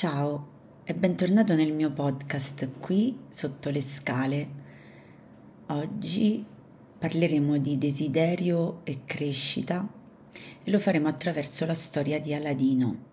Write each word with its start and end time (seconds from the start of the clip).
Ciao 0.00 0.46
e 0.84 0.94
bentornato 0.94 1.56
nel 1.56 1.72
mio 1.72 1.90
podcast 1.90 2.78
qui 2.78 3.18
sotto 3.26 3.68
le 3.68 3.80
scale. 3.80 4.48
Oggi 5.70 6.46
parleremo 6.96 7.58
di 7.58 7.78
desiderio 7.78 8.82
e 8.84 9.00
crescita 9.04 9.92
e 10.62 10.70
lo 10.70 10.78
faremo 10.78 11.08
attraverso 11.08 11.66
la 11.66 11.74
storia 11.74 12.20
di 12.20 12.32
Aladino. 12.32 13.06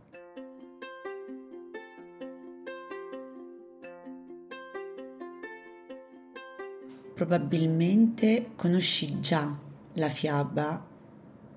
Probabilmente 7.16 8.52
conosci 8.56 9.20
già 9.22 9.58
la 9.94 10.10
fiaba 10.10 10.86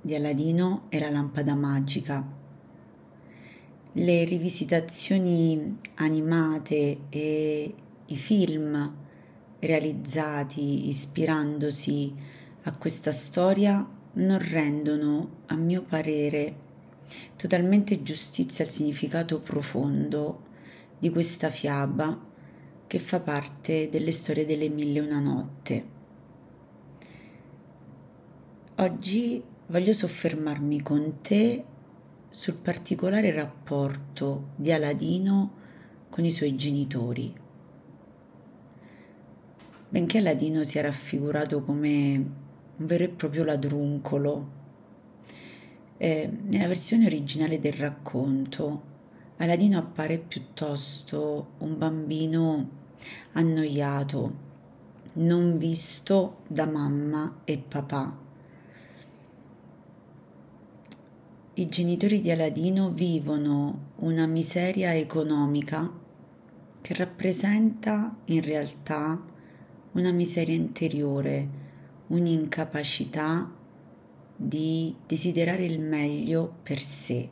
di 0.00 0.14
Aladino 0.14 0.86
e 0.88 0.98
la 0.98 1.10
lampada 1.10 1.54
magica. 1.54 2.37
Le 3.92 4.24
rivisitazioni 4.24 5.78
animate 5.94 6.98
e 7.08 7.74
i 8.04 8.16
film 8.16 8.94
realizzati 9.60 10.88
ispirandosi 10.88 12.14
a 12.64 12.76
questa 12.76 13.12
storia 13.12 13.84
non 14.12 14.38
rendono, 14.38 15.30
a 15.46 15.56
mio 15.56 15.80
parere, 15.80 16.54
totalmente 17.36 18.02
giustizia 18.02 18.66
al 18.66 18.70
significato 18.70 19.40
profondo 19.40 20.42
di 20.98 21.08
questa 21.08 21.48
fiaba 21.48 22.26
che 22.86 22.98
fa 22.98 23.20
parte 23.20 23.88
delle 23.88 24.12
storie 24.12 24.44
delle 24.44 24.68
mille 24.68 24.98
e 24.98 25.02
una 25.02 25.20
notte. 25.20 25.84
Oggi 28.76 29.42
voglio 29.68 29.92
soffermarmi 29.94 30.82
con 30.82 31.20
te 31.22 31.64
sul 32.30 32.54
particolare 32.54 33.32
rapporto 33.32 34.48
di 34.56 34.70
Aladino 34.70 35.52
con 36.10 36.24
i 36.24 36.30
suoi 36.30 36.56
genitori. 36.56 37.34
Benché 39.88 40.18
Aladino 40.18 40.62
sia 40.64 40.82
raffigurato 40.82 41.62
come 41.62 42.14
un 42.76 42.86
vero 42.86 43.04
e 43.04 43.08
proprio 43.08 43.44
ladruncolo, 43.44 44.56
eh, 45.96 46.30
nella 46.42 46.66
versione 46.66 47.06
originale 47.06 47.58
del 47.58 47.72
racconto 47.72 48.82
Aladino 49.38 49.78
appare 49.78 50.18
piuttosto 50.18 51.52
un 51.58 51.78
bambino 51.78 52.70
annoiato, 53.32 54.46
non 55.14 55.56
visto 55.56 56.38
da 56.46 56.66
mamma 56.66 57.40
e 57.44 57.58
papà 57.58 58.26
i 61.58 61.68
genitori 61.68 62.20
di 62.20 62.30
Aladino 62.30 62.90
vivono 62.90 63.86
una 63.96 64.26
miseria 64.26 64.94
economica 64.94 65.90
che 66.80 66.94
rappresenta 66.94 68.16
in 68.26 68.42
realtà 68.42 69.20
una 69.92 70.12
miseria 70.12 70.54
interiore, 70.54 71.48
un'incapacità 72.06 73.52
di 74.36 74.94
desiderare 75.04 75.64
il 75.64 75.80
meglio 75.80 76.58
per 76.62 76.78
sé. 76.78 77.28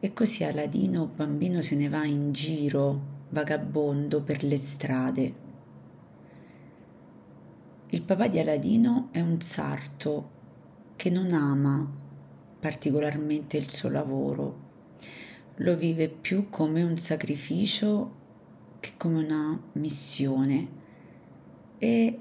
E 0.00 0.12
così 0.12 0.42
Aladino, 0.42 1.06
bambino, 1.14 1.60
se 1.60 1.76
ne 1.76 1.88
va 1.88 2.04
in 2.04 2.32
giro, 2.32 3.00
vagabondo 3.28 4.22
per 4.22 4.42
le 4.42 4.56
strade. 4.56 5.34
Il 7.90 8.02
papà 8.02 8.26
di 8.26 8.40
Aladino 8.40 9.06
è 9.12 9.20
un 9.20 9.40
sarto 9.40 10.30
che 10.96 11.10
non 11.10 11.32
ama 11.32 12.06
particolarmente 12.60 13.56
il 13.56 13.70
suo 13.70 13.88
lavoro, 13.88 14.66
lo 15.56 15.76
vive 15.76 16.08
più 16.08 16.48
come 16.50 16.82
un 16.82 16.96
sacrificio 16.96 18.16
che 18.80 18.92
come 18.96 19.24
una 19.24 19.60
missione 19.72 20.68
e 21.78 22.18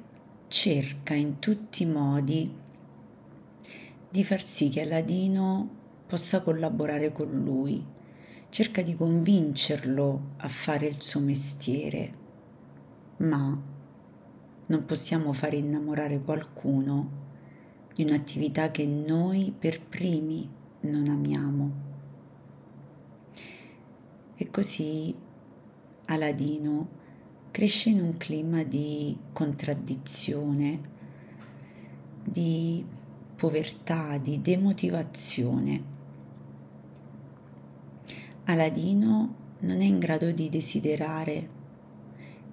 cerca 0.47 1.13
in 1.13 1.39
tutti 1.39 1.83
i 1.83 1.87
modi 1.87 2.51
di 4.09 4.23
far 4.23 4.43
sì 4.43 4.69
che 4.69 4.81
Aladino 4.81 5.75
possa 6.07 6.41
collaborare 6.41 7.11
con 7.11 7.29
lui, 7.43 7.83
cerca 8.49 8.81
di 8.81 8.95
convincerlo 8.95 10.29
a 10.37 10.47
fare 10.47 10.87
il 10.87 11.01
suo 11.01 11.19
mestiere, 11.19 12.13
ma 13.17 13.61
non 14.67 14.85
possiamo 14.85 15.33
fare 15.33 15.57
innamorare 15.57 16.21
qualcuno 16.21 17.25
di 17.97 18.03
un'attività 18.03 18.69
che 18.69 18.85
noi 18.85 19.51
per 19.57 19.81
primi 19.81 20.47
non 20.81 21.07
amiamo. 21.07 21.71
E 24.35 24.51
così 24.51 25.15
Aladino 26.05 26.89
cresce 27.49 27.89
in 27.89 28.01
un 28.01 28.15
clima 28.17 28.61
di 28.61 29.17
contraddizione, 29.33 30.79
di 32.23 32.85
povertà, 33.35 34.19
di 34.19 34.41
demotivazione. 34.41 35.83
Aladino 38.43 39.35
non 39.61 39.81
è 39.81 39.85
in 39.85 39.97
grado 39.97 40.29
di 40.29 40.49
desiderare 40.49 41.49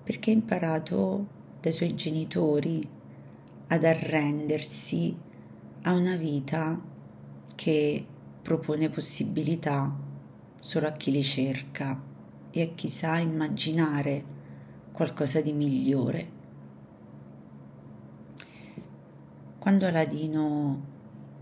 perché 0.02 0.30
ha 0.30 0.34
imparato 0.34 1.26
dai 1.60 1.70
suoi 1.70 1.94
genitori 1.94 2.88
ad 3.66 3.84
arrendersi 3.84 5.23
a 5.86 5.92
una 5.92 6.16
vita 6.16 6.80
che 7.54 8.06
propone 8.40 8.88
possibilità 8.88 9.94
solo 10.58 10.86
a 10.86 10.92
chi 10.92 11.10
le 11.10 11.22
cerca 11.22 12.00
e 12.50 12.62
a 12.62 12.68
chi 12.68 12.88
sa 12.88 13.18
immaginare 13.18 14.24
qualcosa 14.92 15.42
di 15.42 15.52
migliore. 15.52 16.30
Quando 19.58 19.86
Aladino 19.86 20.82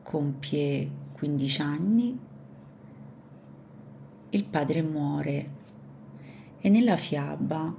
compie 0.03 0.91
15 1.13 1.63
anni, 1.63 2.19
il 4.31 4.45
padre 4.45 4.83
muore 4.83 5.53
e 6.59 6.69
nella 6.69 6.97
fiaba 6.97 7.73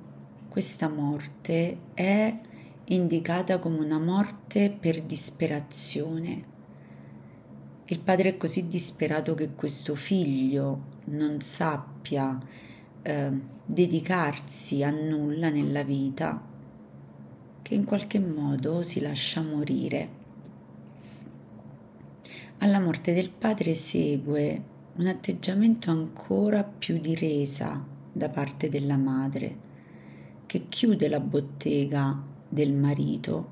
questa 0.48 0.88
morte 0.88 1.78
è 1.94 2.40
indicata 2.86 3.60
come 3.60 3.80
una 3.80 4.00
morte 4.00 4.70
per 4.70 5.02
disperazione 5.02 6.52
il 7.94 8.00
padre 8.00 8.30
è 8.30 8.38
così 8.38 8.68
disperato 8.68 9.36
che 9.36 9.54
questo 9.54 9.94
figlio 9.94 11.02
non 11.06 11.42
sappia 11.42 12.42
eh, 13.04 13.32
dedicarsi 13.64 14.82
a 14.82 14.90
nulla 14.90 15.52
nella 15.52 15.84
vita, 15.84 16.42
che 17.62 17.76
in 17.76 17.84
qualche 17.84 18.20
modo 18.20 18.82
si 18.82 19.00
lascia 19.00 19.44
morire. 19.44 20.22
Alla 22.58 22.80
morte 22.80 23.14
del 23.14 23.30
padre 23.30 23.76
segue 23.76 24.64
un 24.96 25.06
atteggiamento 25.06 25.92
ancora 25.92 26.64
più 26.64 27.00
di 27.00 27.14
resa 27.14 27.86
da 28.12 28.30
parte 28.30 28.70
della 28.70 28.98
madre, 28.98 29.72
che 30.48 30.68
chiude 30.68 31.08
la 31.08 31.20
bottega 31.20 32.20
del 32.50 32.74
marito 32.74 33.52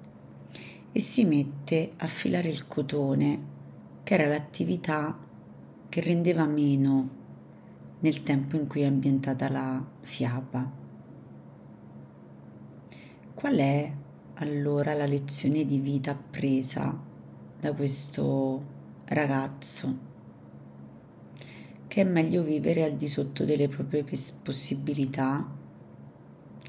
e 0.91 0.99
si 0.99 1.25
mette 1.25 1.91
a 1.97 2.07
filare 2.07 2.49
il 2.49 2.67
cotone 2.67 3.59
che 4.03 4.13
era 4.13 4.27
l'attività 4.27 5.17
che 5.89 6.01
rendeva 6.01 6.45
meno 6.45 7.19
nel 7.99 8.23
tempo 8.23 8.55
in 8.55 8.67
cui 8.67 8.81
è 8.81 8.85
ambientata 8.85 9.49
la 9.49 9.85
fiaba. 10.01 10.71
Qual 13.33 13.55
è 13.55 13.93
allora 14.35 14.93
la 14.93 15.05
lezione 15.05 15.65
di 15.65 15.79
vita 15.79 16.11
appresa 16.11 16.97
da 17.59 17.73
questo 17.73 18.63
ragazzo? 19.05 20.09
Che 21.87 22.01
è 22.01 22.05
meglio 22.05 22.43
vivere 22.43 22.83
al 22.83 22.93
di 22.93 23.07
sotto 23.07 23.43
delle 23.43 23.67
proprie 23.67 24.05
possibilità, 24.43 25.45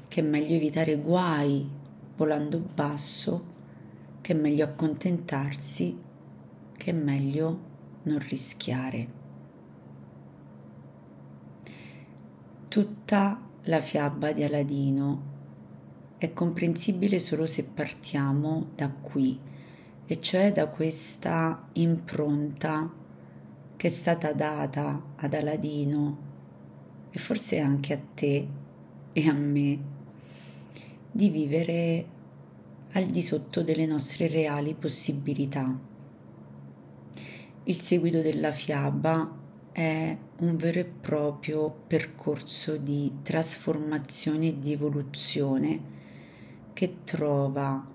che 0.07 0.19
è 0.19 0.23
meglio 0.23 0.55
evitare 0.55 0.97
guai 0.97 1.67
volando 2.17 2.59
basso, 2.59 3.51
che 4.21 4.33
è 4.33 4.35
meglio 4.35 4.65
accontentarsi 4.65 6.02
che 6.83 6.91
è 6.91 6.93
meglio 6.93 7.59
non 8.03 8.19
rischiare. 8.19 9.07
Tutta 12.67 13.39
la 13.63 13.79
fiaba 13.79 14.33
di 14.33 14.43
Aladino 14.43 15.31
è 16.17 16.33
comprensibile 16.33 17.19
solo 17.19 17.45
se 17.45 17.63
partiamo 17.63 18.71
da 18.75 18.89
qui, 18.89 19.39
e 20.05 20.19
cioè 20.19 20.51
da 20.51 20.67
questa 20.67 21.69
impronta 21.73 22.91
che 23.77 23.87
è 23.87 23.89
stata 23.89 24.33
data 24.33 25.13
ad 25.15 25.33
Aladino 25.33 26.17
e 27.11 27.17
forse 27.17 27.59
anche 27.59 27.93
a 27.93 28.01
te 28.13 28.47
e 29.13 29.29
a 29.29 29.33
me 29.33 29.79
di 31.09 31.29
vivere 31.29 32.07
al 32.91 33.05
di 33.05 33.21
sotto 33.21 33.63
delle 33.63 33.85
nostre 33.85 34.27
reali 34.27 34.73
possibilità. 34.73 35.91
Il 37.65 37.79
seguito 37.79 38.21
della 38.21 38.51
fiaba 38.51 39.39
è 39.71 40.17
un 40.39 40.57
vero 40.57 40.79
e 40.79 40.85
proprio 40.85 41.73
percorso 41.87 42.75
di 42.75 43.19
trasformazione 43.21 44.47
e 44.47 44.59
di 44.59 44.73
evoluzione 44.73 45.81
che 46.73 47.03
trova 47.05 47.87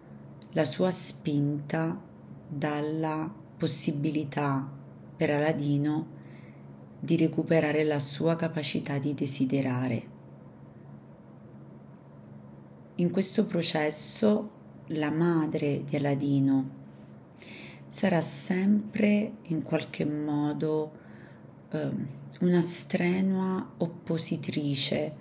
la 0.53 0.65
sua 0.65 0.91
spinta 0.91 2.00
dalla 2.49 3.31
possibilità 3.59 4.67
per 5.15 5.32
Aladino 5.32 6.17
di 6.99 7.19
recuperare 7.19 7.85
la 7.85 8.00
sua 8.00 8.37
capacità 8.37 8.97
di 8.97 9.12
desiderare. 9.12 10.03
In 12.94 13.11
questo 13.11 13.44
processo 13.44 14.50
la 14.87 15.11
madre 15.11 15.85
di 15.85 15.97
Aladino 15.97 16.78
sarà 17.88 18.20
sempre 18.20 19.38
in 19.44 19.62
qualche 19.62 20.05
modo 20.05 20.93
eh, 21.70 21.90
una 22.40 22.61
strenua 22.61 23.75
oppositrice, 23.79 25.14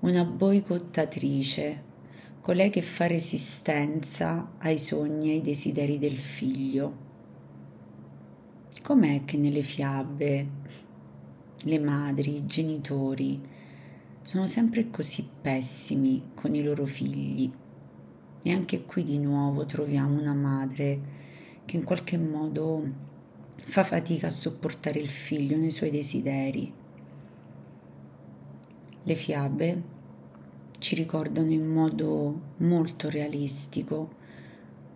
una 0.00 0.24
boicottatrice, 0.24 1.92
colei 2.40 2.70
che 2.70 2.82
fa 2.82 3.06
resistenza 3.06 4.52
ai 4.58 4.78
sogni 4.78 5.30
e 5.30 5.32
ai 5.34 5.40
desideri 5.40 5.98
del 5.98 6.18
figlio. 6.18 7.02
Com'è 8.82 9.24
che 9.24 9.36
nelle 9.36 9.62
fiabe 9.62 10.48
le 11.56 11.78
madri, 11.78 12.36
i 12.36 12.46
genitori 12.46 13.40
sono 14.22 14.46
sempre 14.46 14.90
così 14.90 15.26
pessimi 15.40 16.30
con 16.34 16.54
i 16.54 16.62
loro 16.62 16.84
figli? 16.84 17.50
E 18.42 18.52
anche 18.52 18.84
qui 18.84 19.02
di 19.02 19.18
nuovo 19.18 19.64
troviamo 19.64 20.20
una 20.20 20.34
madre 20.34 21.22
che 21.64 21.76
in 21.76 21.84
qualche 21.84 22.18
modo 22.18 22.86
fa 23.56 23.84
fatica 23.84 24.26
a 24.26 24.30
sopportare 24.30 24.98
il 24.98 25.08
figlio 25.08 25.56
nei 25.56 25.70
suoi 25.70 25.90
desideri. 25.90 26.72
Le 29.02 29.14
fiabe 29.14 29.82
ci 30.78 30.94
ricordano 30.94 31.50
in 31.50 31.66
modo 31.66 32.40
molto 32.58 33.08
realistico 33.08 34.22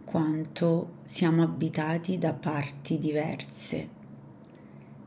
quanto 0.05 0.97
siamo 1.05 1.43
abitati 1.43 2.19
da 2.19 2.32
parti 2.32 2.99
diverse 2.99 3.88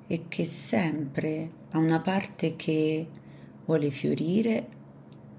e 0.07 0.25
che 0.27 0.45
sempre 0.45 1.49
a 1.71 1.77
una 1.77 1.99
parte 1.99 2.55
che 2.55 3.07
vuole 3.65 3.89
fiorire 3.89 4.67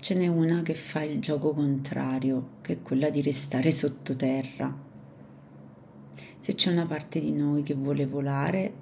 ce 0.00 0.14
n'è 0.14 0.26
una 0.26 0.62
che 0.62 0.74
fa 0.74 1.02
il 1.02 1.20
gioco 1.20 1.52
contrario, 1.54 2.54
che 2.60 2.72
è 2.72 2.82
quella 2.82 3.08
di 3.08 3.22
restare 3.22 3.70
sottoterra. 3.70 4.81
Se 6.42 6.56
c'è 6.56 6.72
una 6.72 6.86
parte 6.86 7.20
di 7.20 7.30
noi 7.30 7.62
che 7.62 7.72
vuole 7.72 8.04
volare, 8.04 8.74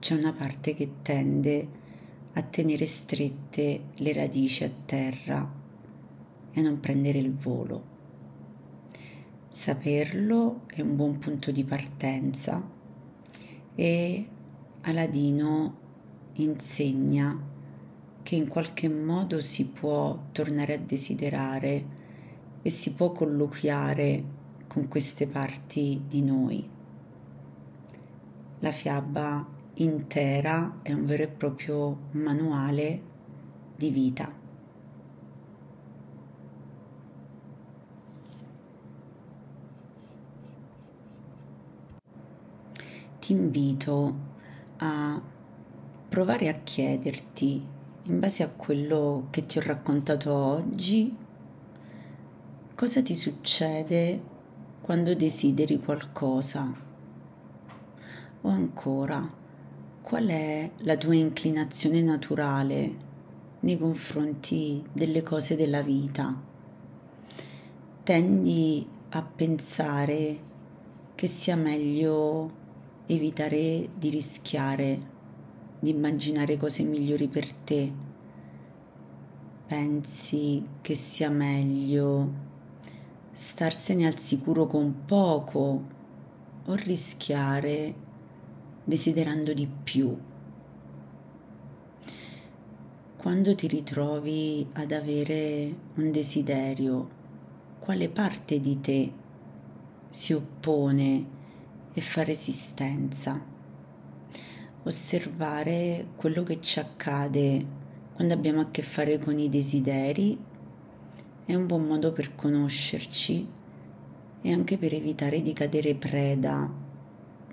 c'è 0.00 0.16
una 0.16 0.32
parte 0.32 0.74
che 0.74 0.94
tende 1.00 1.68
a 2.32 2.42
tenere 2.42 2.86
strette 2.86 3.82
le 3.94 4.12
radici 4.12 4.64
a 4.64 4.70
terra 4.84 5.48
e 6.50 6.60
non 6.60 6.80
prendere 6.80 7.18
il 7.18 7.32
volo. 7.36 7.84
Saperlo 9.48 10.62
è 10.66 10.80
un 10.80 10.96
buon 10.96 11.18
punto 11.20 11.52
di 11.52 11.62
partenza 11.62 12.68
e 13.76 14.28
Aladino 14.80 15.78
insegna 16.32 17.40
che 18.24 18.34
in 18.34 18.48
qualche 18.48 18.88
modo 18.88 19.40
si 19.40 19.68
può 19.68 20.18
tornare 20.32 20.74
a 20.74 20.78
desiderare 20.78 21.84
e 22.60 22.70
si 22.70 22.92
può 22.94 23.12
colloquiare 23.12 24.40
con 24.72 24.88
queste 24.88 25.26
parti 25.26 26.02
di 26.08 26.22
noi. 26.22 26.66
La 28.60 28.70
fiaba 28.70 29.46
intera 29.74 30.78
è 30.80 30.94
un 30.94 31.04
vero 31.04 31.24
e 31.24 31.28
proprio 31.28 31.98
manuale 32.12 33.02
di 33.76 33.90
vita. 33.90 34.40
ti 43.18 43.30
invito 43.30 44.14
a 44.78 45.22
provare 46.08 46.48
a 46.48 46.52
chiederti, 46.52 47.64
in 48.04 48.18
base 48.18 48.42
a 48.42 48.48
quello 48.48 49.28
che 49.30 49.46
ti 49.46 49.58
ho 49.58 49.62
raccontato 49.64 50.32
oggi, 50.32 51.16
cosa 52.74 53.00
ti 53.00 53.14
succede 53.14 54.31
quando 54.82 55.14
desideri 55.14 55.78
qualcosa? 55.78 56.74
O 58.40 58.48
ancora, 58.48 59.32
qual 60.02 60.26
è 60.26 60.68
la 60.78 60.96
tua 60.96 61.14
inclinazione 61.14 62.02
naturale 62.02 62.94
nei 63.60 63.78
confronti 63.78 64.84
delle 64.92 65.22
cose 65.22 65.54
della 65.54 65.82
vita? 65.82 66.36
Tendi 68.02 68.84
a 69.10 69.22
pensare 69.22 70.38
che 71.14 71.26
sia 71.28 71.54
meglio 71.54 72.50
evitare 73.06 73.88
di 73.96 74.10
rischiare, 74.10 75.00
di 75.78 75.90
immaginare 75.90 76.56
cose 76.56 76.82
migliori 76.82 77.28
per 77.28 77.52
te. 77.52 77.92
Pensi 79.64 80.66
che 80.80 80.96
sia 80.96 81.30
meglio 81.30 82.50
starsene 83.32 84.06
al 84.06 84.18
sicuro 84.18 84.66
con 84.66 85.04
poco 85.06 85.82
o 86.64 86.74
rischiare 86.74 87.94
desiderando 88.84 89.54
di 89.54 89.66
più. 89.66 90.16
Quando 93.16 93.54
ti 93.54 93.68
ritrovi 93.68 94.66
ad 94.74 94.92
avere 94.92 95.74
un 95.94 96.10
desiderio, 96.10 97.20
quale 97.78 98.08
parte 98.08 98.60
di 98.60 98.80
te 98.80 99.12
si 100.08 100.32
oppone 100.32 101.26
e 101.94 102.00
fa 102.00 102.22
resistenza. 102.24 103.50
Osservare 104.84 106.08
quello 106.16 106.42
che 106.42 106.60
ci 106.60 106.80
accade 106.80 107.80
quando 108.14 108.34
abbiamo 108.34 108.60
a 108.60 108.70
che 108.70 108.82
fare 108.82 109.18
con 109.18 109.38
i 109.38 109.48
desideri 109.48 110.50
è 111.44 111.54
un 111.54 111.66
buon 111.66 111.86
modo 111.86 112.12
per 112.12 112.34
conoscerci 112.34 113.46
e 114.42 114.52
anche 114.52 114.78
per 114.78 114.94
evitare 114.94 115.42
di 115.42 115.52
cadere 115.52 115.94
preda 115.94 116.70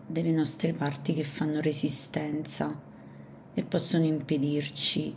delle 0.06 0.32
nostre 0.32 0.74
parti 0.74 1.14
che 1.14 1.24
fanno 1.24 1.60
resistenza 1.62 2.80
e 3.54 3.64
possono 3.64 4.06
impedirci 4.06 5.16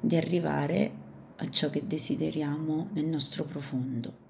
di 0.00 0.16
arrivare 0.16 0.92
a 1.36 1.50
ciò 1.50 1.70
che 1.70 1.86
desideriamo 1.86 2.88
nel 2.92 3.06
nostro 3.06 3.44
profondo. 3.44 4.25